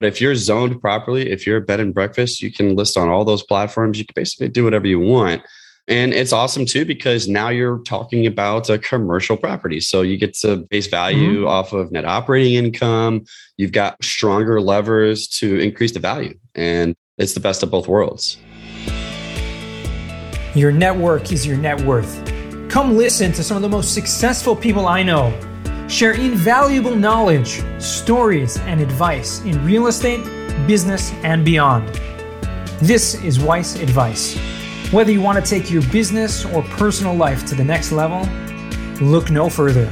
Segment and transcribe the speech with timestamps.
[0.00, 3.08] But if you're zoned properly, if you're a bed and breakfast, you can list on
[3.08, 3.98] all those platforms.
[3.98, 5.42] You can basically do whatever you want.
[5.88, 9.80] And it's awesome too because now you're talking about a commercial property.
[9.80, 11.48] So you get to base value mm-hmm.
[11.48, 13.24] off of net operating income.
[13.56, 16.36] You've got stronger levers to increase the value.
[16.54, 18.36] And it's the best of both worlds.
[20.54, 22.22] Your network is your net worth.
[22.68, 25.32] Come listen to some of the most successful people I know
[25.88, 30.24] share invaluable knowledge, stories, and advice in real estate,
[30.66, 31.86] business, and beyond.
[32.80, 34.36] This is Weiss Advice.
[34.90, 38.28] Whether you want to take your business or personal life to the next level,
[39.00, 39.88] look no further.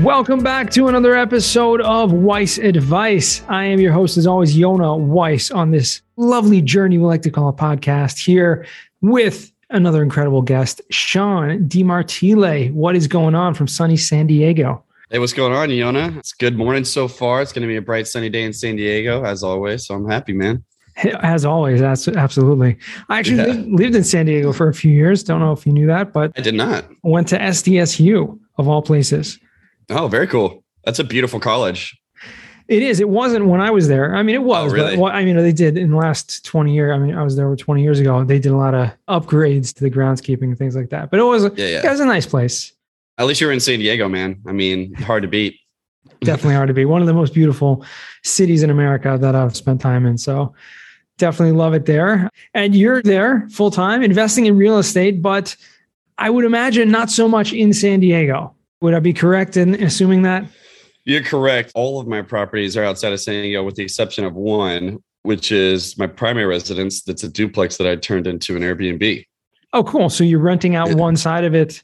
[0.00, 3.42] Welcome back to another episode of Weiss Advice.
[3.48, 7.30] I am your host, as always, Yonah Weiss, on this lovely journey we like to
[7.30, 8.64] call a podcast here
[9.00, 12.72] with another incredible guest, Sean DiMartile.
[12.72, 14.84] What is going on from sunny San Diego?
[15.10, 16.14] Hey, what's going on, Yonah?
[16.18, 17.40] It's good morning so far.
[17.40, 19.86] It's going to be a bright, sunny day in San Diego, as always.
[19.86, 20.64] So I'm happy, man.
[21.20, 22.76] As always, that's absolutely.
[23.08, 23.44] I actually yeah.
[23.46, 25.22] lived, lived, in San Diego for a few years.
[25.22, 26.86] Don't know if you knew that, but I did not.
[27.04, 29.38] Went to SDSU of all places.
[29.90, 30.64] Oh, very cool.
[30.84, 31.96] That's a beautiful college.
[32.68, 33.00] It is.
[33.00, 34.14] It wasn't when I was there.
[34.14, 34.72] I mean, it oh, was.
[34.72, 34.96] Oh, really?
[34.96, 36.94] But I mean, they did in the last twenty years.
[36.94, 38.22] I mean, I was there over 20 years ago.
[38.24, 41.10] They did a lot of upgrades to the groundskeeping and things like that.
[41.10, 41.44] But it was.
[41.44, 41.86] Yeah, yeah.
[41.86, 42.72] It was a nice place.
[43.16, 44.40] At least you were in San Diego, man.
[44.46, 45.58] I mean, hard to beat.
[46.20, 46.86] definitely hard to beat.
[46.86, 47.84] One of the most beautiful
[48.22, 50.18] cities in America that I've spent time in.
[50.18, 50.54] So
[51.16, 52.30] definitely love it there.
[52.54, 55.56] And you're there full time investing in real estate, but
[56.16, 58.54] I would imagine not so much in San Diego.
[58.80, 60.44] Would I be correct in assuming that?
[61.08, 61.72] You're correct.
[61.74, 65.50] All of my properties are outside of San Diego, with the exception of one, which
[65.50, 67.02] is my primary residence.
[67.02, 69.24] That's a duplex that I turned into an Airbnb.
[69.72, 70.10] Oh, cool.
[70.10, 71.82] So you're renting out one side of it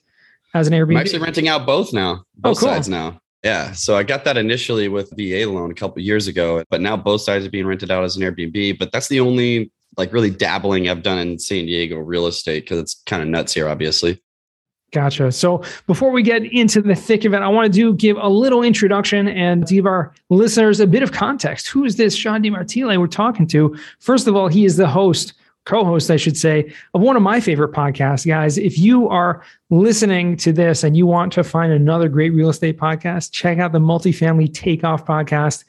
[0.52, 0.90] as an Airbnb?
[0.90, 2.68] I'm actually renting out both now, oh, both oh, cool.
[2.68, 3.18] sides now.
[3.42, 3.72] Yeah.
[3.72, 7.22] So I got that initially with VA loan a couple years ago, but now both
[7.22, 8.78] sides are being rented out as an Airbnb.
[8.78, 12.78] But that's the only like really dabbling I've done in San Diego real estate because
[12.78, 14.22] it's kind of nuts here, obviously.
[14.94, 15.32] Gotcha.
[15.32, 18.28] So before we get into the thick of it, I want to do give a
[18.28, 21.66] little introduction and give our listeners a bit of context.
[21.66, 23.76] Who is this Sean DiMartile we're talking to?
[23.98, 25.34] First of all, he is the host
[25.64, 28.24] co-host, I should say, of one of my favorite podcasts.
[28.24, 32.50] Guys, if you are listening to this and you want to find another great real
[32.50, 35.64] estate podcast, check out the Multifamily Takeoff podcast.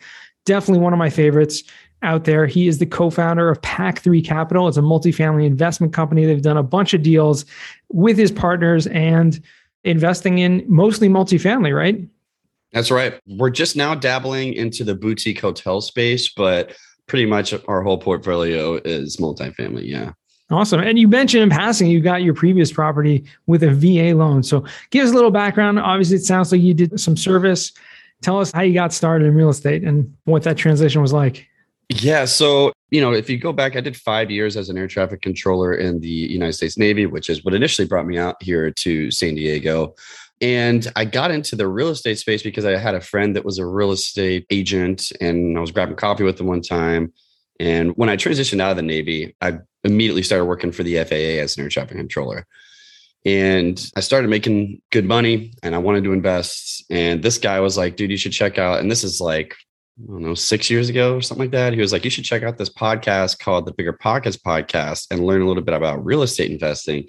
[0.46, 1.64] Definitely one of my favorites
[2.06, 2.46] out there.
[2.46, 4.68] He is the co-founder of Pac 3 Capital.
[4.68, 6.26] It's a multifamily investment company.
[6.26, 7.46] They've done a bunch of deals
[7.90, 9.42] with his partners and
[9.84, 12.00] investing in mostly multifamily, right?
[12.72, 13.20] That's right.
[13.28, 16.76] We're just now dabbling into the boutique hotel space, but
[17.08, 19.88] pretty much our whole portfolio is multifamily.
[19.88, 20.12] Yeah.
[20.52, 20.82] Awesome.
[20.82, 24.44] And you mentioned in passing, you got your previous property with a VA loan.
[24.44, 25.80] So give us a little background.
[25.80, 27.72] Obviously, it sounds like you did some service.
[28.22, 31.48] Tell us how you got started in real estate and what that transition was like.
[31.90, 32.26] Yeah.
[32.26, 35.22] So, you know, if you go back, I did five years as an air traffic
[35.22, 39.12] controller in the United States Navy, which is what initially brought me out here to
[39.12, 39.96] San Diego.
[40.42, 43.58] And I got into the real estate space because I had a friend that was
[43.58, 47.14] a real estate agent and I was grabbing coffee with him one time.
[47.60, 51.42] And when I transitioned out of the Navy, I immediately started working for the FAA
[51.42, 52.46] as an air traffic controller.
[53.26, 56.84] And I started making good money and I wanted to invest.
[56.90, 58.80] And this guy was like, dude, you should check out.
[58.80, 59.56] And this is like,
[59.98, 61.74] I don't know, six years ago or something like that.
[61.74, 65.42] He was like, you should check out this podcast called the BiggerPockets Podcast and learn
[65.42, 67.08] a little bit about real estate investing.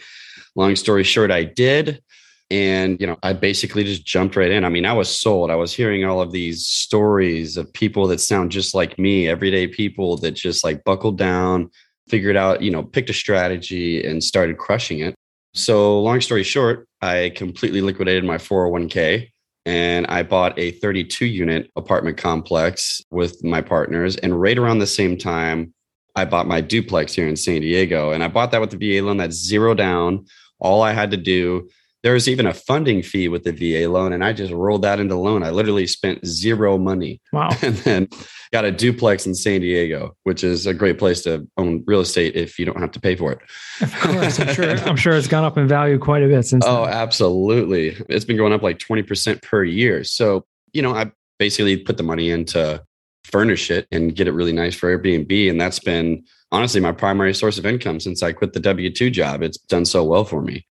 [0.55, 2.01] Long story short, I did.
[2.49, 4.65] And, you know, I basically just jumped right in.
[4.65, 5.51] I mean, I was sold.
[5.51, 9.67] I was hearing all of these stories of people that sound just like me, everyday
[9.67, 11.71] people that just like buckled down,
[12.09, 15.17] figured out, you know, picked a strategy and started crushing it.
[15.55, 19.31] So, long story short, I completely liquidated my 401k
[19.67, 24.17] and I bought a 32 unit apartment complex with my partners.
[24.17, 25.75] And right around the same time,
[26.15, 28.13] I bought my duplex here in San Diego.
[28.13, 30.27] And I bought that with the VA loan that's zero down.
[30.61, 31.69] All I had to do
[32.03, 35.01] there was even a funding fee with the VA loan, and I just rolled that
[35.01, 35.43] into loan.
[35.43, 37.21] I literally spent zero money.
[37.33, 37.51] Wow.
[37.63, 38.09] And then
[38.53, 42.37] got a duplex in San Diego, which is a great place to own real estate
[42.37, 43.41] if you don't have to pay for it.
[43.81, 44.39] Of course.
[44.39, 46.65] I'm sure I'm sure it's gone up in value quite a bit since.
[46.67, 46.95] Oh, then.
[46.95, 47.97] absolutely.
[48.09, 50.05] It's been going up like 20% per year.
[50.05, 52.85] So, you know, I basically put the money in to
[53.25, 55.51] furnish it and get it really nice for Airbnb.
[55.51, 59.11] And that's been honestly my primary source of income since I quit the W 2
[59.11, 59.43] job.
[59.43, 60.67] It's done so well for me.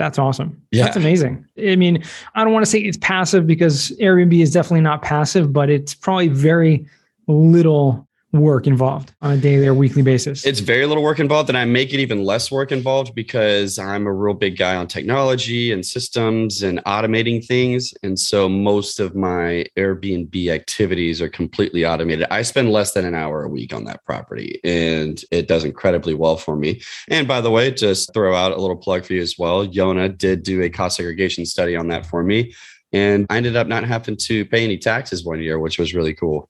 [0.00, 0.58] That's awesome.
[0.70, 0.84] Yeah.
[0.84, 1.44] That's amazing.
[1.62, 2.02] I mean,
[2.34, 5.92] I don't want to say it's passive because Airbnb is definitely not passive, but it's
[5.92, 6.86] probably very
[7.28, 10.44] little work involved on a daily or weekly basis?
[10.44, 14.06] It's very little work involved, and I make it even less work involved because I'm
[14.06, 17.92] a real big guy on technology and systems and automating things.
[18.02, 22.26] And so most of my Airbnb activities are completely automated.
[22.30, 26.14] I spend less than an hour a week on that property, and it does incredibly
[26.14, 26.80] well for me.
[27.08, 29.66] And by the way, just throw out a little plug for you as well.
[29.66, 32.54] Yona did do a cost segregation study on that for me.
[32.92, 36.14] And I ended up not having to pay any taxes one year, which was really
[36.14, 36.48] cool.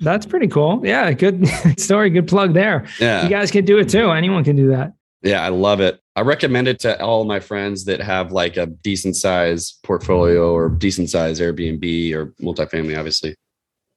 [0.00, 0.80] That's pretty cool.
[0.84, 1.46] Yeah, good
[1.78, 2.86] story, good plug there.
[3.00, 3.22] Yeah.
[3.22, 4.10] You guys can do it too.
[4.10, 4.94] Anyone can do that.
[5.22, 6.00] Yeah, I love it.
[6.16, 10.68] I recommend it to all my friends that have like a decent size portfolio or
[10.68, 13.34] decent size Airbnb or multifamily, obviously.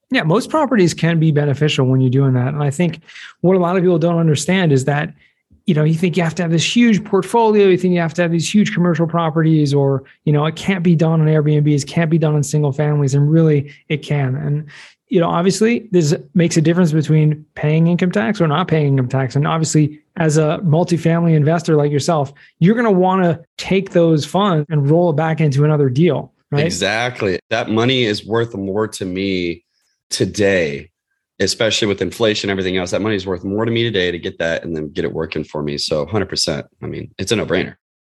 [0.09, 2.53] Yeah, most properties can be beneficial when you're doing that.
[2.53, 3.01] And I think
[3.41, 5.13] what a lot of people don't understand is that,
[5.65, 8.13] you know, you think you have to have this huge portfolio, you think you have
[8.13, 11.85] to have these huge commercial properties, or, you know, it can't be done on Airbnbs,
[11.85, 13.13] can't be done on single families.
[13.13, 14.35] And really it can.
[14.35, 14.69] And
[15.09, 19.07] you know, obviously this makes a difference between paying income tax or not paying income
[19.07, 19.35] tax.
[19.35, 24.25] And obviously, as a multifamily investor like yourself, you're going to want to take those
[24.25, 26.65] funds and roll it back into another deal, right?
[26.65, 27.39] Exactly.
[27.49, 29.63] That money is worth more to me
[30.09, 30.91] today,
[31.39, 32.91] especially with inflation, everything else.
[32.91, 35.13] That money is worth more to me today to get that and then get it
[35.13, 35.77] working for me.
[35.77, 36.63] So 100%.
[36.81, 37.75] I mean, it's a no brainer.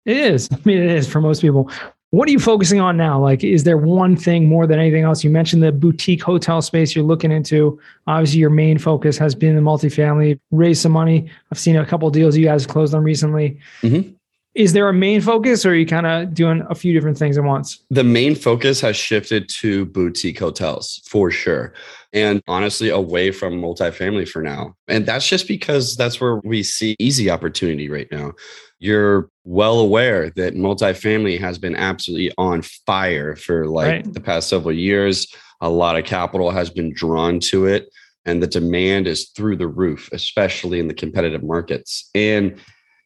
[0.06, 0.50] It is.
[0.54, 1.70] I mean, it is for most people.
[2.12, 3.20] What are you focusing on now?
[3.20, 5.26] Like, is there one thing more than anything else?
[5.26, 7.80] You mentioned the boutique hotel space you're looking into.
[8.08, 11.30] Obviously, your main focus has been the multifamily, raise some money.
[11.52, 13.60] I've seen a couple deals you guys closed on recently.
[13.82, 14.12] Mm-hmm.
[14.56, 17.38] Is there a main focus or are you kind of doing a few different things
[17.38, 17.84] at once?
[17.92, 21.74] The main focus has shifted to boutique hotels for sure.
[22.12, 24.76] And honestly, away from multifamily for now.
[24.88, 28.34] And that's just because that's where we see easy opportunity right now
[28.80, 34.14] you're well aware that multifamily has been absolutely on fire for like right.
[34.14, 35.28] the past several years.
[35.62, 37.90] A lot of capital has been drawn to it,
[38.26, 42.10] and the demand is through the roof, especially in the competitive markets.
[42.14, 42.60] And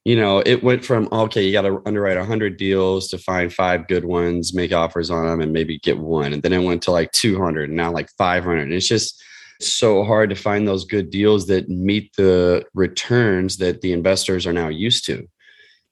[0.03, 3.87] you know, it went from okay, you got to underwrite 100 deals to find five
[3.87, 6.33] good ones, make offers on them, and maybe get one.
[6.33, 8.63] And then it went to like 200, and now like 500.
[8.63, 9.23] And it's just
[9.61, 14.53] so hard to find those good deals that meet the returns that the investors are
[14.53, 15.27] now used to.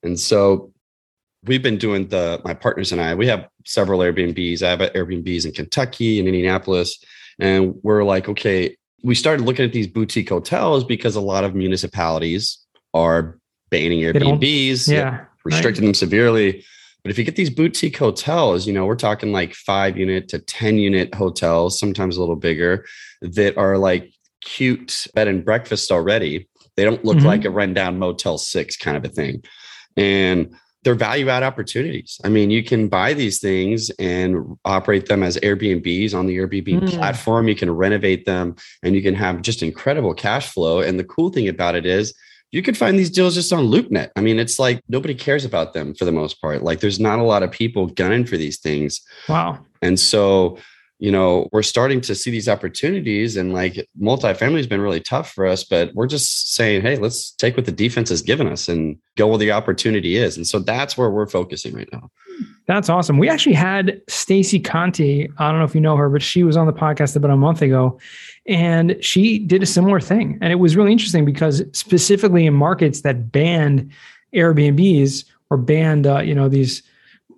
[0.03, 0.71] And so
[1.45, 4.61] we've been doing the my partners and I, we have several Airbnbs.
[4.61, 7.03] I have Airbnbs in Kentucky and Indianapolis.
[7.39, 11.55] And we're like, okay, we started looking at these boutique hotels because a lot of
[11.55, 12.57] municipalities
[12.93, 13.37] are
[13.69, 15.87] banning Airbnbs, yeah, restricting right.
[15.89, 16.65] them severely.
[17.03, 20.39] But if you get these boutique hotels, you know, we're talking like five unit to
[20.39, 22.85] 10 unit hotels, sometimes a little bigger,
[23.21, 24.11] that are like
[24.41, 26.49] cute bed and breakfast already.
[26.75, 27.25] They don't look mm-hmm.
[27.25, 29.43] like a rundown Motel 6 kind of a thing
[29.97, 32.19] and they're value add opportunities.
[32.23, 36.67] I mean, you can buy these things and operate them as Airbnbs on the Airbnb
[36.67, 36.89] mm.
[36.91, 37.47] platform.
[37.47, 40.79] You can renovate them and you can have just incredible cash flow.
[40.79, 42.13] And the cool thing about it is
[42.51, 44.09] you can find these deals just on LoopNet.
[44.15, 46.63] I mean, it's like nobody cares about them for the most part.
[46.63, 49.01] Like there's not a lot of people gunning for these things.
[49.27, 49.59] Wow.
[49.81, 50.57] And so
[50.99, 55.31] you know, we're starting to see these opportunities and like multifamily has been really tough
[55.31, 58.67] for us, but we're just saying, hey, let's take what the defense has given us
[58.67, 60.35] and go where the opportunity is.
[60.35, 62.11] And so that's where we're focusing right now.
[62.67, 63.17] That's awesome.
[63.17, 65.29] We actually had Stacy Conti.
[65.37, 67.37] I don't know if you know her, but she was on the podcast about a
[67.37, 67.97] month ago
[68.45, 70.37] and she did a similar thing.
[70.41, 73.89] And it was really interesting because specifically in markets that banned
[74.35, 76.83] Airbnbs or banned, uh, you know, these,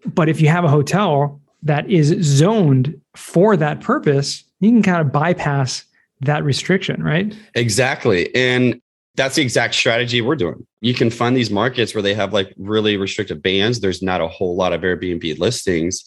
[0.03, 5.01] but if you have a hotel that is zoned for that purpose, you can kind
[5.01, 5.85] of bypass
[6.21, 7.35] that restriction, right?
[7.55, 8.33] Exactly.
[8.35, 8.81] And
[9.15, 10.65] that's the exact strategy we're doing.
[10.81, 13.79] You can find these markets where they have like really restricted bans.
[13.79, 16.03] There's not a whole lot of Airbnb listings.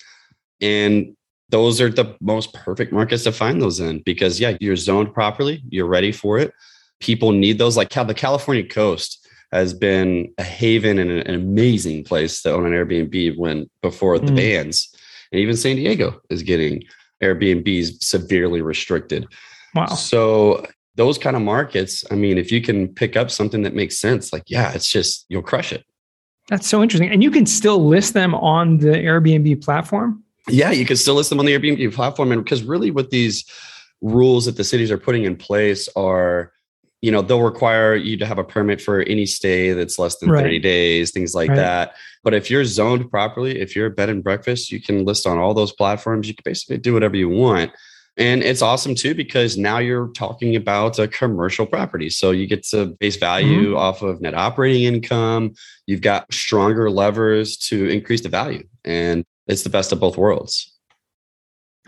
[0.60, 1.14] And
[1.50, 5.62] those are the most perfect markets to find those in because, yeah, you're zoned properly,
[5.68, 6.52] you're ready for it.
[7.00, 7.76] People need those.
[7.76, 12.72] Like the California coast has been a haven and an amazing place to own an
[12.72, 14.36] Airbnb when before the mm.
[14.36, 14.88] bans.
[15.30, 16.82] And even San Diego is getting
[17.24, 19.26] Airbnbs severely restricted.
[19.74, 19.86] Wow.
[19.86, 23.98] So those kind of markets, I mean, if you can pick up something that makes
[23.98, 25.84] sense, like, yeah, it's just, you'll crush it.
[26.48, 27.10] That's so interesting.
[27.10, 30.22] And you can still list them on the Airbnb platform?
[30.46, 32.30] Yeah, you can still list them on the Airbnb platform.
[32.30, 33.44] And because really what these
[34.02, 36.52] rules that the cities are putting in place are
[37.04, 40.30] you know they'll require you to have a permit for any stay that's less than
[40.30, 40.42] right.
[40.42, 41.56] 30 days things like right.
[41.56, 41.96] that.
[42.22, 45.36] But if you're zoned properly if you're a bed and breakfast you can list on
[45.36, 46.26] all those platforms.
[46.28, 47.72] You can basically do whatever you want.
[48.16, 52.08] And it's awesome too because now you're talking about a commercial property.
[52.08, 53.76] So you get to base value mm-hmm.
[53.76, 55.52] off of net operating income.
[55.86, 58.66] You've got stronger levers to increase the value.
[58.84, 60.73] And it's the best of both worlds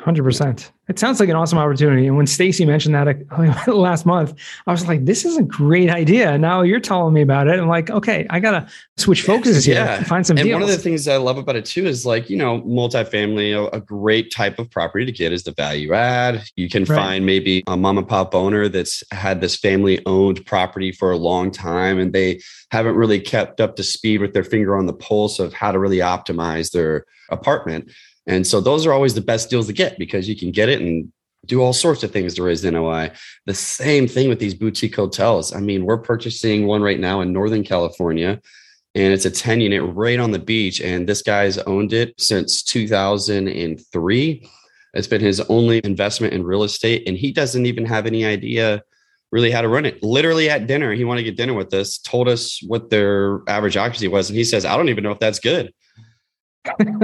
[0.06, 0.70] Hundred percent.
[0.88, 2.06] It sounds like an awesome opportunity.
[2.06, 3.08] And when Stacy mentioned that
[3.66, 4.34] oh, last month,
[4.68, 7.58] I was like, "This is a great idea." Now you're telling me about it.
[7.58, 9.74] I'm like, "Okay, I gotta switch focuses here.
[9.74, 10.04] Yeah.
[10.04, 10.60] Find some." And deals.
[10.60, 13.68] one of the things I love about it too is like you know, multifamily.
[13.72, 16.44] A great type of property to get is the value add.
[16.54, 16.96] You can right.
[16.96, 21.16] find maybe a mom and pop owner that's had this family owned property for a
[21.16, 24.92] long time, and they haven't really kept up to speed with their finger on the
[24.92, 27.90] pulse of how to really optimize their apartment
[28.26, 30.80] and so those are always the best deals to get because you can get it
[30.80, 31.12] and
[31.46, 33.12] do all sorts of things to raise the NOI.
[33.46, 35.54] The same thing with these boutique hotels.
[35.54, 38.40] I mean, we're purchasing one right now in Northern California,
[38.96, 40.80] and it's a 10 unit right on the beach.
[40.80, 44.50] And this guy's owned it since 2003.
[44.94, 48.82] It's been his only investment in real estate, and he doesn't even have any idea
[49.30, 50.02] really how to run it.
[50.02, 53.76] Literally at dinner, he wanted to get dinner with us, told us what their average
[53.76, 55.72] occupancy was, and he says, I don't even know if that's good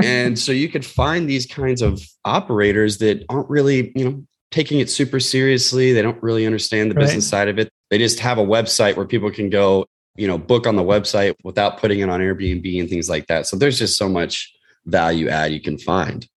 [0.03, 4.81] and so you could find these kinds of operators that aren't really, you know, taking
[4.81, 5.93] it super seriously.
[5.93, 7.05] They don't really understand the right.
[7.05, 7.69] business side of it.
[7.91, 11.35] They just have a website where people can go, you know, book on the website
[11.43, 13.47] without putting it on Airbnb and things like that.
[13.47, 14.53] So there's just so much
[14.85, 16.29] value add you can find.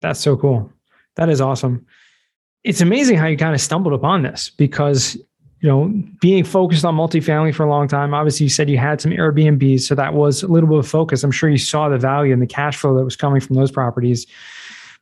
[0.00, 0.72] That's so cool.
[1.16, 1.86] That is awesome.
[2.64, 5.16] It's amazing how you kind of stumbled upon this because
[5.60, 8.14] you know, being focused on multifamily for a long time.
[8.14, 11.24] Obviously, you said you had some Airbnbs, so that was a little bit of focus.
[11.24, 13.72] I'm sure you saw the value and the cash flow that was coming from those
[13.72, 14.26] properties.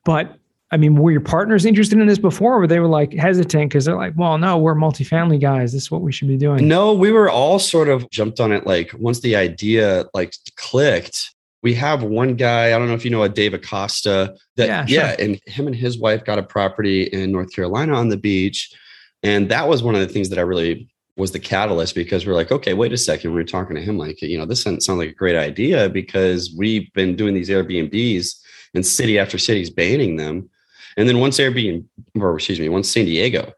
[0.04, 0.38] But
[0.70, 3.84] I mean, were your partners interested in this before, or they were like hesitant because
[3.84, 5.72] they're like, "Well, no, we're multifamily guys.
[5.72, 8.50] This is what we should be doing." No, we were all sort of jumped on
[8.50, 8.66] it.
[8.66, 12.74] Like once the idea like clicked, we have one guy.
[12.74, 14.34] I don't know if you know a Dave Acosta.
[14.56, 14.96] That yeah, sure.
[14.96, 18.74] yeah, and him and his wife got a property in North Carolina on the beach
[19.22, 22.34] and that was one of the things that I really was the catalyst because we're
[22.34, 23.32] like, okay, wait a second.
[23.32, 25.88] We are talking to him like, you know, this doesn't sound like a great idea
[25.88, 28.38] because we've been doing these Airbnbs
[28.74, 30.50] and city after city is banning them.
[30.98, 31.84] And then once Airbnb,
[32.16, 33.52] or excuse me, once San Diego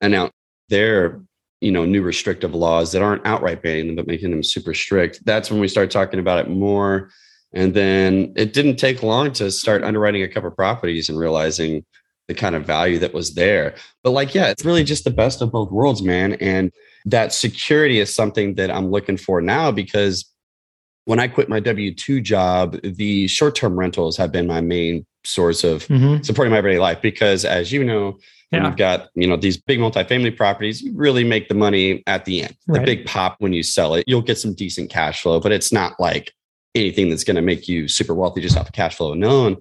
[0.00, 0.34] announced
[0.68, 1.20] their,
[1.60, 5.24] you know, new restrictive laws that aren't outright banning them, but making them super strict,
[5.24, 7.10] that's when we start talking about it more.
[7.52, 11.84] And then it didn't take long to start underwriting a couple properties and realizing
[12.28, 13.74] the kind of value that was there.
[14.02, 16.34] But like, yeah, it's really just the best of both worlds, man.
[16.34, 16.72] And
[17.04, 20.24] that security is something that I'm looking for now because
[21.04, 25.06] when I quit my W 2 job, the short term rentals have been my main
[25.24, 26.22] source of mm-hmm.
[26.22, 27.00] supporting my everyday life.
[27.00, 28.18] Because as you know,
[28.50, 28.66] yeah.
[28.66, 32.42] you've got you know these big multifamily properties, you really make the money at the
[32.42, 32.56] end.
[32.66, 32.80] Right.
[32.80, 35.72] The big pop when you sell it, you'll get some decent cash flow, but it's
[35.72, 36.32] not like
[36.74, 39.56] anything that's going to make you super wealthy just off of cash flow alone.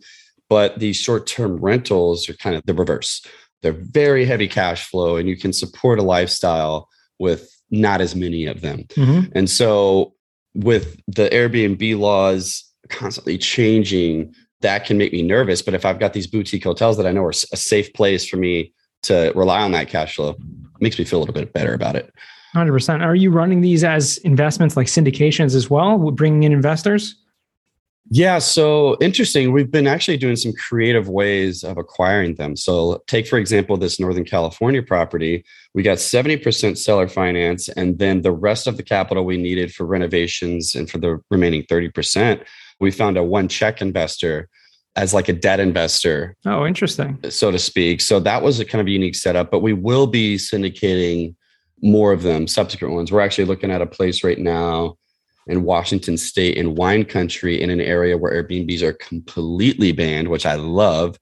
[0.49, 3.25] But these short term rentals are kind of the reverse.
[3.61, 6.87] They're very heavy cash flow, and you can support a lifestyle
[7.19, 8.83] with not as many of them.
[8.89, 9.31] Mm-hmm.
[9.33, 10.13] And so,
[10.53, 15.61] with the Airbnb laws constantly changing, that can make me nervous.
[15.61, 18.37] But if I've got these boutique hotels that I know are a safe place for
[18.37, 18.73] me
[19.03, 20.35] to rely on that cash flow,
[20.79, 22.13] makes me feel a little bit better about it.
[22.55, 23.01] 100%.
[23.01, 27.15] Are you running these as investments like syndications as well, bringing in investors?
[28.11, 29.51] Yeah, so interesting.
[29.51, 32.55] We've been actually doing some creative ways of acquiring them.
[32.55, 35.43] So, take for example this Northern California property.
[35.73, 39.85] We got 70% seller finance, and then the rest of the capital we needed for
[39.85, 42.45] renovations and for the remaining 30%,
[42.79, 44.49] we found a one check investor
[44.95, 46.37] as like a debt investor.
[46.45, 47.17] Oh, interesting.
[47.29, 48.01] So to speak.
[48.01, 51.33] So, that was a kind of unique setup, but we will be syndicating
[51.81, 53.11] more of them, subsequent ones.
[53.11, 54.95] We're actually looking at a place right now
[55.47, 60.45] in Washington State in wine country in an area where Airbnbs are completely banned, which
[60.45, 61.17] I love.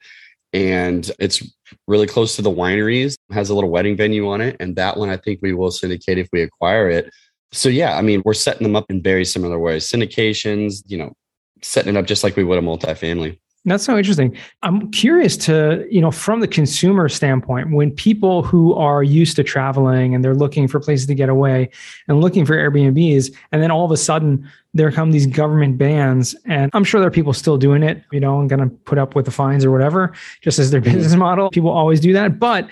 [0.54, 1.44] And it's
[1.88, 4.56] really close to the wineries, has a little wedding venue on it.
[4.60, 7.12] And that one I think we will syndicate if we acquire it.
[7.52, 9.90] So yeah, I mean, we're setting them up in very similar ways.
[9.90, 11.14] Syndications, you know,
[11.62, 13.40] setting it up just like we would a multifamily.
[13.66, 14.38] That's so interesting.
[14.62, 19.44] I'm curious to, you know, from the consumer standpoint, when people who are used to
[19.44, 21.70] traveling and they're looking for places to get away
[22.10, 26.36] and looking for Airbnbs, and then all of a sudden there come these government bans,
[26.46, 28.98] and I'm sure there are people still doing it, you know, and going to put
[28.98, 31.50] up with the fines or whatever, just as their business model.
[31.50, 32.40] People always do that.
[32.40, 32.70] But,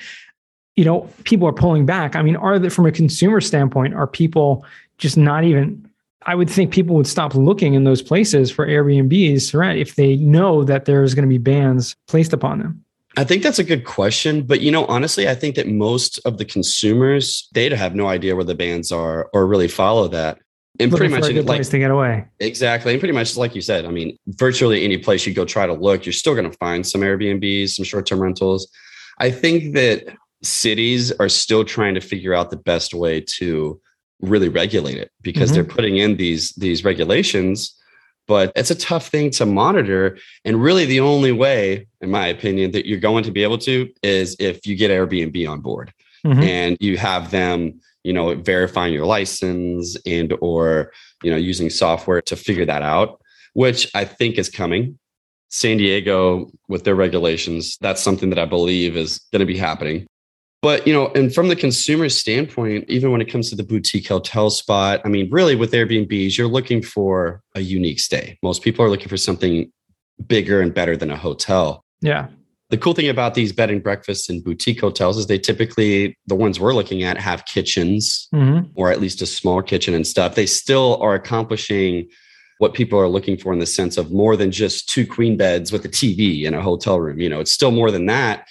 [0.76, 2.18] you know, people are pulling back.
[2.18, 4.66] I mean, are there, from a consumer standpoint, are people
[4.98, 5.90] just not even
[6.24, 10.18] I would think people would stop looking in those places for Airbnbs right, if they
[10.18, 12.84] know that there's going to be bans placed upon them.
[13.18, 16.38] I think that's a good question, but you know, honestly, I think that most of
[16.38, 20.40] the consumers they have no idea where the bans are or really follow that.
[20.80, 22.26] And Looking pretty much, a good like, place to get away.
[22.40, 23.86] Exactly, and pretty much like you said.
[23.86, 26.88] I mean, virtually any place you go try to look, you're still going to find
[26.88, 28.70] some Airbnbs, some short-term rentals.
[29.20, 30.06] I think that
[30.42, 33.80] cities are still trying to figure out the best way to
[34.22, 35.56] really regulate it because mm-hmm.
[35.56, 37.76] they're putting in these these regulations
[38.28, 40.18] but it's a tough thing to monitor.
[40.46, 43.90] And really, the only way, in my opinion, that you're going to be able to
[44.04, 45.94] is if you get Airbnb on board
[46.26, 46.42] mm-hmm.
[46.42, 52.22] and you have them, you know, verifying your license and or you know using software
[52.22, 53.22] to figure that out,
[53.54, 54.98] which I think is coming.
[55.50, 60.08] San Diego, with their regulations, that's something that I believe is going to be happening.
[60.62, 64.08] But you know, and from the consumer standpoint, even when it comes to the boutique
[64.08, 68.38] hotel spot, I mean, really with Airbnbs, you're looking for a unique stay.
[68.44, 69.72] Most people are looking for something
[70.28, 71.84] bigger and better than a hotel.
[72.02, 72.28] Yeah.
[72.70, 76.36] The cool thing about these bed and breakfasts and boutique hotels is they typically, the
[76.36, 78.70] ones we're looking at, have kitchens mm-hmm.
[78.76, 80.36] or at least a small kitchen and stuff.
[80.36, 82.08] They still are accomplishing
[82.60, 85.72] what people are looking for in the sense of more than just two queen beds
[85.72, 87.20] with a TV in a hotel room.
[87.20, 88.48] You know, it's still more than that.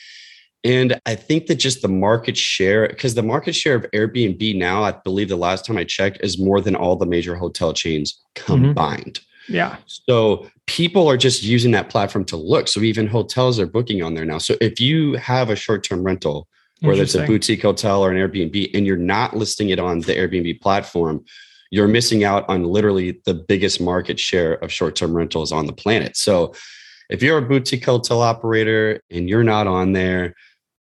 [0.63, 4.83] And I think that just the market share, because the market share of Airbnb now,
[4.83, 8.21] I believe the last time I checked, is more than all the major hotel chains
[8.35, 8.65] mm-hmm.
[8.65, 9.21] combined.
[9.21, 9.55] Mm-hmm.
[9.55, 9.77] Yeah.
[9.87, 12.69] So people are just using that platform to look.
[12.69, 14.39] So even hotels are booking on there now.
[14.39, 16.47] So if you have a short term rental,
[16.83, 20.15] whether it's a boutique hotel or an Airbnb, and you're not listing it on the
[20.15, 21.25] Airbnb platform,
[21.71, 25.73] you're missing out on literally the biggest market share of short term rentals on the
[25.73, 26.17] planet.
[26.17, 26.55] So
[27.11, 30.35] if you're a boutique hotel operator and you're not on there,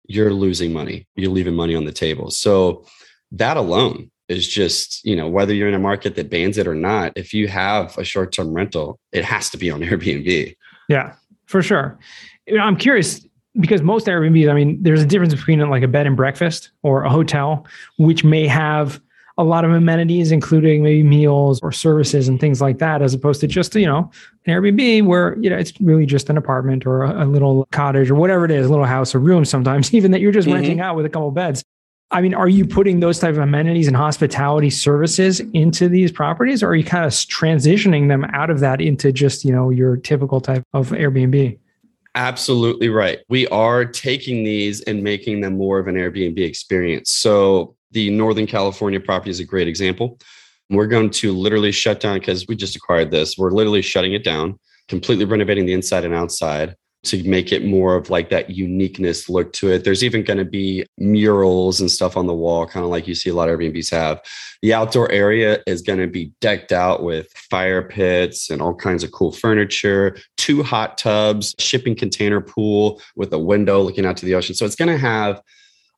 [0.08, 1.06] you're losing money.
[1.14, 2.30] You're leaving money on the table.
[2.30, 2.84] So
[3.32, 6.74] that alone is just, you know, whether you're in a market that bans it or
[6.74, 10.56] not, if you have a short term rental, it has to be on Airbnb.
[10.88, 11.14] Yeah,
[11.46, 11.98] for sure.
[12.60, 13.24] I'm curious
[13.60, 17.02] because most Airbnbs, I mean, there's a difference between like a bed and breakfast or
[17.02, 17.66] a hotel,
[17.98, 19.00] which may have
[19.38, 23.40] a lot of amenities, including maybe meals or services and things like that, as opposed
[23.40, 24.10] to just, you know,
[24.44, 28.10] an Airbnb where, you know, it's really just an apartment or a, a little cottage
[28.10, 30.56] or whatever it is, a little house or room sometimes, even that you're just mm-hmm.
[30.56, 31.64] renting out with a couple beds.
[32.10, 36.62] I mean, are you putting those type of amenities and hospitality services into these properties,
[36.62, 39.96] or are you kind of transitioning them out of that into just, you know, your
[39.96, 41.58] typical type of Airbnb?
[42.14, 43.20] Absolutely right.
[43.28, 47.10] We are taking these and making them more of an Airbnb experience.
[47.10, 50.18] So the Northern California property is a great example.
[50.70, 53.38] We're going to literally shut down because we just acquired this.
[53.38, 57.94] We're literally shutting it down, completely renovating the inside and outside to make it more
[57.94, 59.84] of like that uniqueness look to it.
[59.84, 63.14] There's even going to be murals and stuff on the wall, kind of like you
[63.14, 64.20] see a lot of Airbnbs have.
[64.62, 69.04] The outdoor area is going to be decked out with fire pits and all kinds
[69.04, 74.26] of cool furniture, two hot tubs, shipping container pool with a window looking out to
[74.26, 74.56] the ocean.
[74.56, 75.40] So it's going to have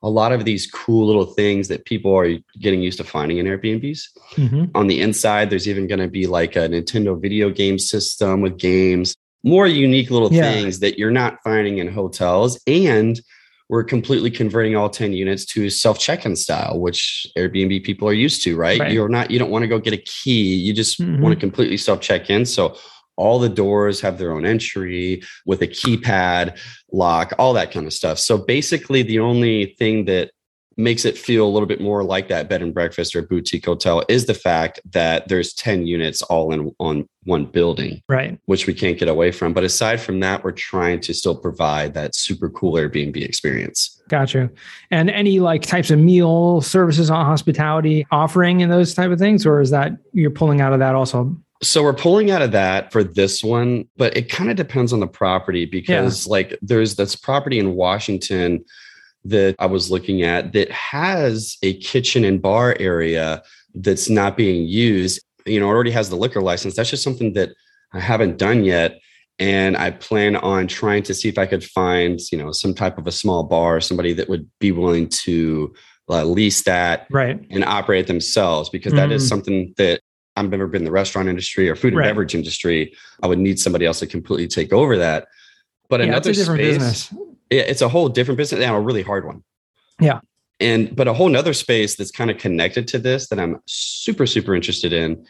[0.03, 3.47] a lot of these cool little things that people are getting used to finding in
[3.47, 4.01] Airbnbs.
[4.35, 4.65] Mm-hmm.
[4.75, 8.59] On the inside, there's even going to be like a Nintendo video game system with
[8.59, 10.51] games, more unique little yeah.
[10.53, 12.59] things that you're not finding in hotels.
[12.67, 13.21] And
[13.69, 18.43] we're completely converting all 10 units to self check-in style, which Airbnb people are used
[18.45, 18.81] to, right?
[18.81, 18.93] right.
[18.93, 20.55] You're not, you don't want to go get a key.
[20.55, 21.23] You just mm-hmm.
[21.23, 22.47] want to completely self check in.
[22.47, 22.77] So
[23.21, 26.59] all the doors have their own entry with a keypad
[26.91, 28.19] lock, all that kind of stuff.
[28.19, 30.31] So basically, the only thing that
[30.77, 34.03] makes it feel a little bit more like that bed and breakfast or boutique hotel
[34.09, 38.39] is the fact that there's 10 units all in on one building right.
[38.47, 39.53] which we can't get away from.
[39.53, 44.01] But aside from that we're trying to still provide that super cool airbnb experience.
[44.09, 44.51] Gotcha.
[44.91, 49.45] And any like types of meal services on hospitality offering and those type of things
[49.45, 52.90] or is that you're pulling out of that also so we're pulling out of that
[52.90, 56.31] for this one, but it kind of depends on the property because yeah.
[56.31, 58.64] like there's this property in Washington
[59.25, 63.42] that I was looking at that has a kitchen and bar area
[63.75, 65.23] that's not being used.
[65.44, 66.77] You know, it already has the liquor license.
[66.77, 67.51] That's just something that
[67.92, 68.99] I haven't done yet.
[69.38, 72.99] And I plan on trying to see if I could find, you know, some type
[72.99, 75.75] of a small bar, somebody that would be willing to
[76.09, 77.46] uh, lease that right.
[77.51, 79.12] and operate themselves because that mm.
[79.12, 80.01] is something that
[80.37, 82.07] I've never been in the restaurant industry or food and right.
[82.07, 82.95] beverage industry.
[83.23, 85.29] I would need somebody else to completely take over that.
[85.88, 87.14] But yeah, another it's space, business.
[87.51, 89.43] it's a whole different business and a really hard one.
[90.01, 90.21] Yeah.
[90.61, 94.27] And but a whole nother space that's kind of connected to this that I'm super,
[94.27, 95.27] super interested in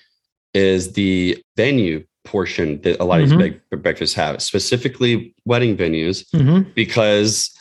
[0.54, 3.32] is the venue portion that a lot mm-hmm.
[3.32, 6.68] of these big breakfasts have, specifically wedding venues, mm-hmm.
[6.74, 7.56] because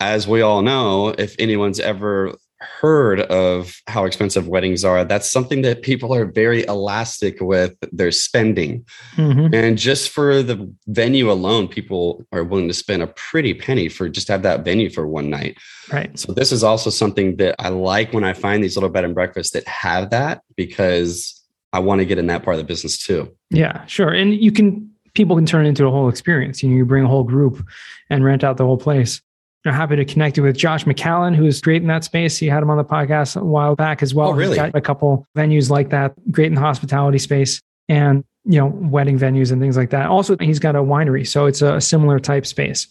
[0.00, 5.62] as we all know, if anyone's ever heard of how expensive weddings are, that's something
[5.62, 8.84] that people are very elastic with their spending.
[9.16, 9.54] Mm-hmm.
[9.54, 14.08] And just for the venue alone, people are willing to spend a pretty penny for
[14.08, 15.58] just have that venue for one night.
[15.92, 16.18] Right.
[16.18, 19.14] So this is also something that I like when I find these little bed and
[19.14, 21.40] breakfasts that have that because
[21.72, 23.34] I want to get in that part of the business too.
[23.50, 24.10] Yeah, sure.
[24.10, 26.62] And you can people can turn it into a whole experience.
[26.62, 27.64] You know, you bring a whole group
[28.10, 29.20] and rent out the whole place.
[29.64, 32.36] Happy to connect you with Josh McCallan, who is great in that space.
[32.36, 34.28] He had him on the podcast a while back as well.
[34.28, 34.50] Oh, really?
[34.50, 37.60] He's got a couple venues like that, great in the hospitality space.
[37.88, 40.06] And you know, wedding venues and things like that.
[40.06, 42.88] Also, he's got a winery, so it's a similar type space.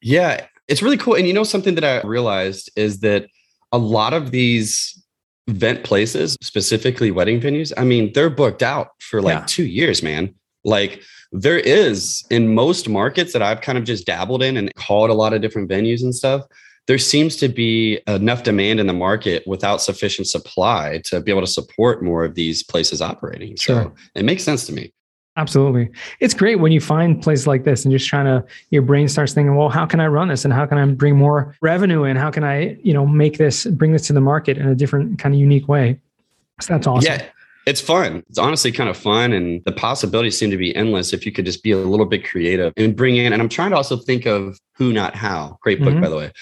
[0.00, 1.14] Yeah, it's really cool.
[1.14, 3.26] And you know, something that I realized is that
[3.72, 5.02] a lot of these
[5.48, 9.44] vent places, specifically wedding venues, I mean, they're booked out for like yeah.
[9.46, 10.34] two years, man.
[10.64, 15.10] Like there is in most markets that I've kind of just dabbled in and called
[15.10, 16.42] a lot of different venues and stuff.
[16.86, 21.40] There seems to be enough demand in the market without sufficient supply to be able
[21.40, 23.56] to support more of these places operating.
[23.56, 23.84] Sure.
[23.84, 24.92] So it makes sense to me.
[25.36, 25.90] Absolutely.
[26.20, 29.32] It's great when you find places like this and just trying to, your brain starts
[29.34, 30.44] thinking, well, how can I run this?
[30.44, 32.16] And how can I bring more revenue in?
[32.16, 35.18] How can I, you know, make this, bring this to the market in a different
[35.18, 35.98] kind of unique way?
[36.60, 37.12] So that's awesome.
[37.12, 37.26] Yeah.
[37.66, 38.22] It's fun.
[38.28, 39.32] It's honestly kind of fun.
[39.32, 42.28] And the possibilities seem to be endless if you could just be a little bit
[42.28, 43.32] creative and bring in.
[43.32, 45.58] And I'm trying to also think of who, not how.
[45.62, 46.02] Great book, mm-hmm.
[46.02, 46.32] by the way.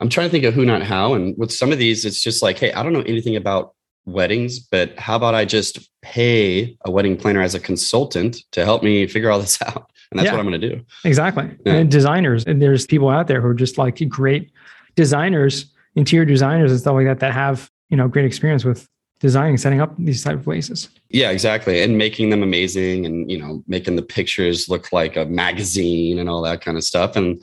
[0.00, 1.14] I'm trying to think of who, not how.
[1.14, 4.58] And with some of these, it's just like, hey, I don't know anything about weddings,
[4.58, 9.06] but how about I just pay a wedding planner as a consultant to help me
[9.06, 9.90] figure all this out?
[10.10, 10.84] And that's yeah, what I'm going to do.
[11.04, 11.50] Exactly.
[11.64, 11.74] Yeah.
[11.74, 14.50] And designers, and there's people out there who are just like great
[14.96, 18.88] designers, interior designers and stuff like that, that have, you know, great experience with
[19.22, 20.88] designing, setting up these type of places.
[21.08, 21.80] Yeah, exactly.
[21.80, 26.28] And making them amazing and, you know, making the pictures look like a magazine and
[26.28, 27.14] all that kind of stuff.
[27.14, 27.42] And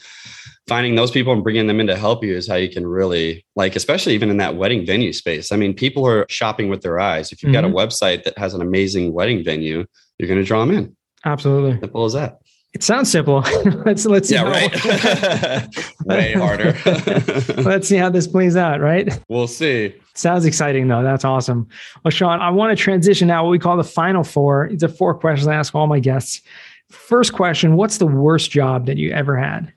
[0.67, 3.43] finding those people and bringing them in to help you is how you can really
[3.55, 6.99] like especially even in that wedding venue space i mean people are shopping with their
[6.99, 7.53] eyes if you've mm-hmm.
[7.53, 7.77] got a mm-hmm.
[7.77, 9.83] website that has an amazing wedding venue
[10.19, 12.37] you're going to draw them in absolutely simple as that
[12.73, 13.39] it sounds simple.
[13.85, 14.35] let's let's see.
[14.35, 15.67] Yeah, right.
[16.05, 16.77] Way harder.
[17.63, 18.79] let's see how this plays out.
[18.79, 19.19] Right.
[19.27, 19.95] We'll see.
[20.19, 21.01] Sounds exciting though.
[21.01, 21.67] That's awesome.
[22.03, 23.45] Well, Sean, I want to transition now.
[23.45, 24.65] What we call the final four.
[24.65, 26.41] It's a four questions I ask all my guests.
[26.89, 29.71] First question: What's the worst job that you ever had?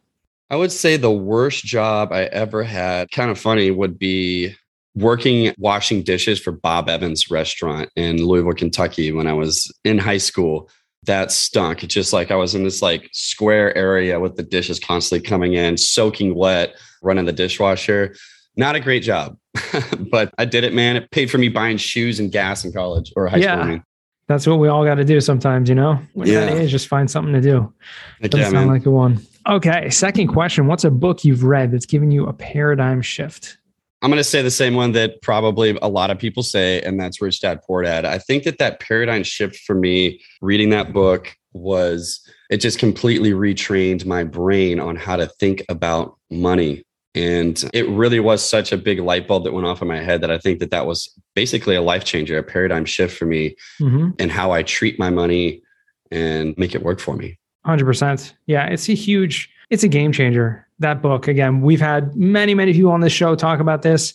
[0.50, 4.54] I would say the worst job I ever had, kind of funny, would be
[4.96, 10.18] working washing dishes for Bob Evans restaurant in Louisville, Kentucky when I was in high
[10.18, 10.68] school.
[11.04, 11.84] That stunk.
[11.84, 15.54] It's just like I was in this like square area with the dishes constantly coming
[15.54, 18.14] in, soaking wet, running the dishwasher.
[18.56, 19.36] Not a great job,
[20.10, 20.96] but I did it, man.
[20.96, 23.62] It paid for me buying shoes and gas in college or high yeah.
[23.62, 23.80] school.
[24.28, 25.98] That's what we all got to do sometimes, you know?
[26.14, 26.48] When yeah.
[26.48, 27.72] age, just find something to do.
[28.20, 28.76] That Doesn't yeah, sound man.
[28.78, 29.20] like a one.
[29.48, 29.90] Okay.
[29.90, 33.58] Second question What's a book you've read that's given you a paradigm shift?
[34.00, 36.98] I'm going to say the same one that probably a lot of people say, and
[36.98, 38.04] that's Rich Dad Poor Dad.
[38.04, 43.30] I think that that paradigm shift for me reading that book was it just completely
[43.30, 46.84] retrained my brain on how to think about money.
[47.14, 50.22] And it really was such a big light bulb that went off in my head
[50.22, 53.54] that I think that that was basically a life changer, a paradigm shift for me
[53.80, 54.10] mm-hmm.
[54.18, 55.62] and how I treat my money
[56.10, 57.38] and make it work for me.
[57.66, 58.32] 100%.
[58.46, 60.66] Yeah, it's a huge, it's a game changer.
[60.78, 64.14] That book, again, we've had many, many people on this show talk about this.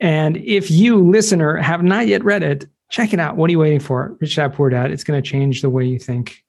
[0.00, 3.36] And if you, listener, have not yet read it, check it out.
[3.36, 4.16] What are you waiting for?
[4.20, 4.90] Rich Dad Poor Dad.
[4.90, 6.44] It's going to change the way you think.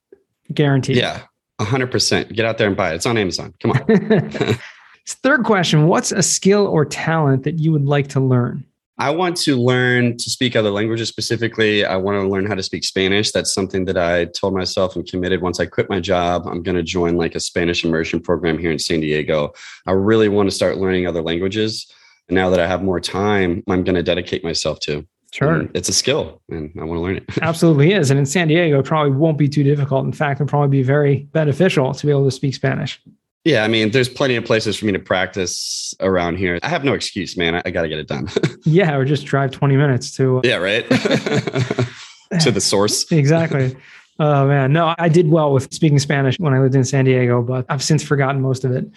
[0.53, 0.97] Guaranteed.
[0.97, 1.23] Yeah,
[1.59, 2.33] 100%.
[2.33, 2.95] Get out there and buy it.
[2.95, 3.53] It's on Amazon.
[3.61, 4.59] Come on.
[5.07, 8.65] Third question What's a skill or talent that you would like to learn?
[8.97, 11.83] I want to learn to speak other languages specifically.
[11.83, 13.31] I want to learn how to speak Spanish.
[13.31, 16.47] That's something that I told myself and committed once I quit my job.
[16.47, 19.51] I'm going to join like a Spanish immersion program here in San Diego.
[19.85, 21.91] I really want to start learning other languages.
[22.29, 25.05] And now that I have more time, I'm going to dedicate myself to.
[25.33, 25.51] Sure.
[25.51, 27.25] And it's a skill and I want to learn it.
[27.41, 28.09] Absolutely is.
[28.09, 30.05] And in San Diego, it probably won't be too difficult.
[30.05, 33.01] In fact, it'll probably be very beneficial to be able to speak Spanish.
[33.45, 36.59] Yeah, I mean, there's plenty of places for me to practice around here.
[36.63, 37.53] I have no excuse, man.
[37.53, 38.27] I, I got to get it done.
[38.65, 40.39] yeah, or just drive 20 minutes to.
[40.39, 40.83] Uh, yeah, right.
[42.41, 43.09] to the source.
[43.11, 43.77] exactly.
[44.17, 47.43] Oh man, no, I did well with speaking Spanish when I lived in San Diego,
[47.43, 48.89] but I've since forgotten most of it.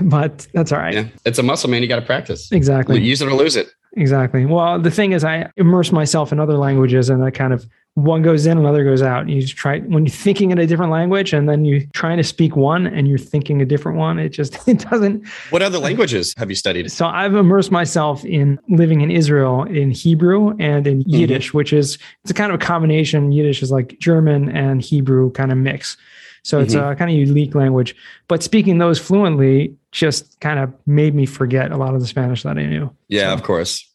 [0.00, 0.94] but that's all right.
[0.94, 1.80] Yeah, it's a muscle, man.
[1.80, 2.50] You got to practice.
[2.50, 3.00] Exactly.
[3.00, 3.70] Use it or lose it.
[3.96, 4.46] Exactly.
[4.46, 8.22] Well, the thing is, I immerse myself in other languages, and I kind of one
[8.22, 9.28] goes in, another goes out.
[9.28, 12.56] You try when you're thinking in a different language, and then you're trying to speak
[12.56, 14.18] one, and you're thinking a different one.
[14.18, 15.26] It just it doesn't.
[15.50, 16.90] What other languages have you studied?
[16.92, 21.10] So I've immersed myself in living in Israel in Hebrew and in mm-hmm.
[21.10, 21.58] Yiddish, mm-hmm.
[21.58, 23.32] which is it's a kind of a combination.
[23.32, 25.96] Yiddish is like German and Hebrew kind of mix.
[26.42, 26.92] So it's mm-hmm.
[26.92, 27.94] a kind of unique language.
[28.28, 32.44] But speaking those fluently just kind of made me forget a lot of the Spanish
[32.44, 32.90] that I knew.
[33.08, 33.86] Yeah, so, of course.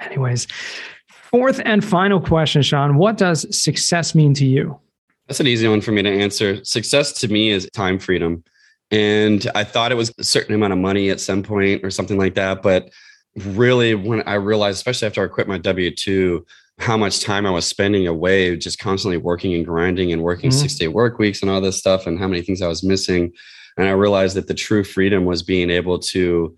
[0.00, 0.46] Anyways,
[1.32, 2.98] Fourth and final question, Sean.
[2.98, 4.78] What does success mean to you?
[5.26, 6.62] That's an easy one for me to answer.
[6.62, 8.44] Success to me is time freedom.
[8.90, 12.18] And I thought it was a certain amount of money at some point or something
[12.18, 12.60] like that.
[12.60, 12.90] But
[13.34, 16.44] really, when I realized, especially after I quit my W 2,
[16.78, 20.60] how much time I was spending away, just constantly working and grinding and working mm-hmm.
[20.60, 23.32] six day work weeks and all this stuff, and how many things I was missing.
[23.78, 26.54] And I realized that the true freedom was being able to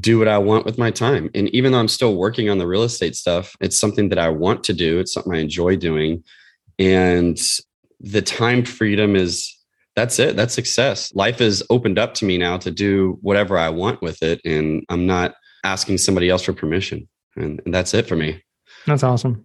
[0.00, 1.30] do what I want with my time.
[1.34, 4.28] And even though I'm still working on the real estate stuff, it's something that I
[4.28, 4.98] want to do.
[4.98, 6.24] It's something I enjoy doing.
[6.78, 7.38] And
[8.00, 9.56] the time freedom is
[9.94, 10.34] that's it.
[10.34, 11.14] That's success.
[11.14, 14.40] Life is opened up to me now to do whatever I want with it.
[14.44, 17.08] And I'm not asking somebody else for permission.
[17.36, 18.42] And, and that's it for me.
[18.86, 19.44] That's awesome.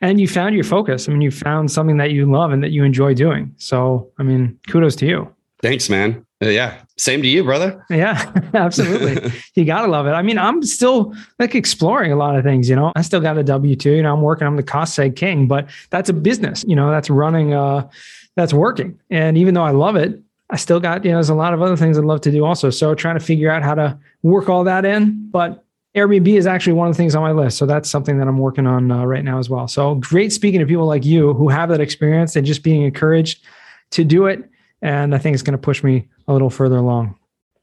[0.00, 1.08] And you found your focus.
[1.08, 3.54] I mean, you found something that you love and that you enjoy doing.
[3.58, 5.34] So, I mean, kudos to you.
[5.60, 6.24] Thanks, man.
[6.42, 6.82] Uh, yeah.
[6.96, 7.84] Same to you, brother.
[7.90, 9.32] Yeah, absolutely.
[9.54, 10.10] you got to love it.
[10.10, 13.38] I mean, I'm still like exploring a lot of things, you know, I still got
[13.38, 16.12] a W 2, you know, I'm working, I'm the cost seg king, but that's a
[16.12, 17.88] business, you know, that's running, uh,
[18.36, 18.98] that's working.
[19.10, 21.60] And even though I love it, I still got, you know, there's a lot of
[21.60, 22.70] other things I'd love to do also.
[22.70, 25.28] So trying to figure out how to work all that in.
[25.30, 27.58] But Airbnb is actually one of the things on my list.
[27.58, 29.68] So that's something that I'm working on uh, right now as well.
[29.68, 33.44] So great speaking to people like you who have that experience and just being encouraged
[33.90, 34.48] to do it.
[34.82, 37.16] And I think it's going to push me a little further along.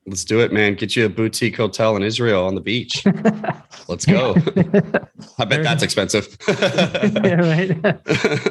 [0.08, 0.76] Let's do it, man.
[0.76, 3.04] Get you a boutique hotel in Israel on the beach.
[3.88, 4.36] Let's go.
[5.40, 6.38] I bet that's expensive.
[6.48, 7.70] yeah, right.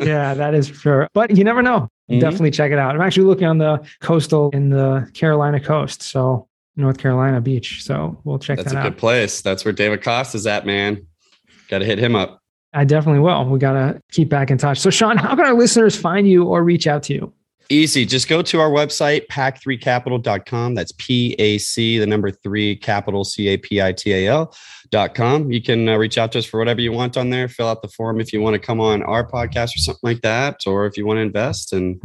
[0.05, 1.09] yeah, that is for sure.
[1.15, 1.89] But you never know.
[2.11, 2.19] Mm-hmm.
[2.19, 2.97] Definitely check it out.
[2.97, 6.03] I'm actually looking on the coastal in the Carolina coast.
[6.03, 7.85] So North Carolina beach.
[7.85, 8.83] So we'll check that's that out.
[8.83, 9.41] That's a good place.
[9.41, 11.07] That's where Dave Acosta's at, man.
[11.69, 12.41] Got to hit him up.
[12.73, 13.45] I definitely will.
[13.49, 14.81] We got to keep back in touch.
[14.81, 17.33] So, Sean, how can our listeners find you or reach out to you?
[17.71, 18.05] Easy.
[18.05, 20.75] Just go to our website, pac3capital.com.
[20.75, 25.51] That's P A C, the number three, capital C A P I T A L.com.
[25.51, 27.49] You can uh, reach out to us for whatever you want on there.
[27.49, 30.21] Fill out the form if you want to come on our podcast or something like
[30.23, 32.01] that, or if you want to invest, and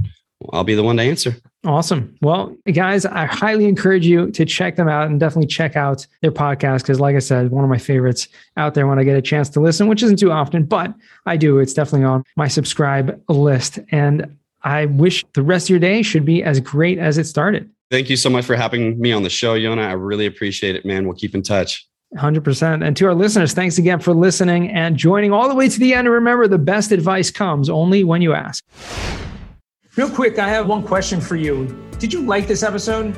[0.53, 1.35] I'll be the one to answer.
[1.65, 2.15] Awesome.
[2.21, 6.31] Well, guys, I highly encourage you to check them out and definitely check out their
[6.31, 9.21] podcast because, like I said, one of my favorites out there when I get a
[9.21, 10.93] chance to listen, which isn't too often, but
[11.25, 11.59] I do.
[11.59, 13.79] It's definitely on my subscribe list.
[13.91, 17.69] And I wish the rest of your day should be as great as it started.
[17.91, 19.81] Thank you so much for having me on the show, Yonah.
[19.81, 21.05] I really appreciate it, man.
[21.05, 21.87] We'll keep in touch.
[22.15, 22.85] 100%.
[22.85, 25.93] And to our listeners, thanks again for listening and joining all the way to the
[25.93, 26.07] end.
[26.07, 28.63] And remember, the best advice comes only when you ask.
[29.95, 31.65] Real quick, I have one question for you.
[31.99, 33.17] Did you like this episode?